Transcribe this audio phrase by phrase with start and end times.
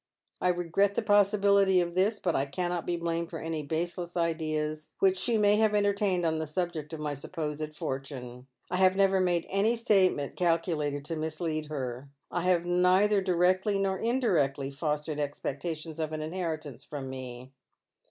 [0.41, 4.89] I regret the possibility of this, but I cannot be blamed for any baseless ideas
[4.97, 8.47] which she may have entertained on the subject of my supposed fortune.
[8.71, 12.09] I have never made any statement calculated to mislead her.
[12.31, 17.51] I have neither directly nor indirectly fostered expectations of an inheritance from me.